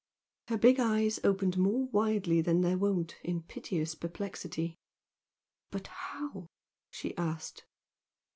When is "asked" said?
7.17-7.65